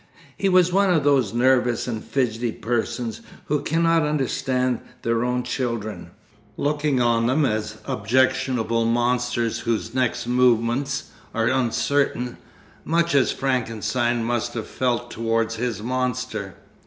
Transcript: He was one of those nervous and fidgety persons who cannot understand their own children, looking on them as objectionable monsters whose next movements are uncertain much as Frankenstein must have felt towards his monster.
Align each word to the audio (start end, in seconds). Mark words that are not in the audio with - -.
He 0.35 0.49
was 0.49 0.73
one 0.73 0.91
of 0.91 1.03
those 1.03 1.31
nervous 1.31 1.87
and 1.87 2.03
fidgety 2.03 2.51
persons 2.51 3.21
who 3.45 3.61
cannot 3.61 4.01
understand 4.01 4.79
their 5.03 5.23
own 5.23 5.43
children, 5.43 6.09
looking 6.57 6.99
on 6.99 7.27
them 7.27 7.45
as 7.45 7.77
objectionable 7.85 8.83
monsters 8.83 9.59
whose 9.59 9.93
next 9.93 10.25
movements 10.25 11.11
are 11.35 11.49
uncertain 11.49 12.37
much 12.83 13.13
as 13.13 13.31
Frankenstein 13.31 14.23
must 14.23 14.55
have 14.55 14.65
felt 14.65 15.11
towards 15.11 15.57
his 15.57 15.83
monster. 15.83 16.55